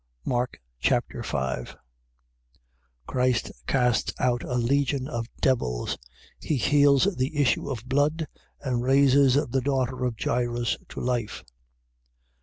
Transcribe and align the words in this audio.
Mark 0.25 0.59
Chapter 0.79 1.21
5 1.21 1.75
Christ 3.05 3.51
casts 3.67 4.11
out 4.19 4.41
a 4.41 4.55
legion 4.55 5.07
of 5.07 5.27
devils: 5.41 5.95
he 6.39 6.55
heals 6.57 7.03
the 7.17 7.37
issue 7.39 7.69
of 7.69 7.87
blood, 7.87 8.25
and 8.61 8.81
raises 8.81 9.35
the 9.35 9.61
daughter 9.61 10.03
of 10.05 10.15
Jairus 10.19 10.75
to 10.89 11.01
life. 11.01 11.43